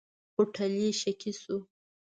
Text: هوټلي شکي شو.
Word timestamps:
هوټلي 0.35 0.89
شکي 1.01 1.31
شو. 1.41 1.57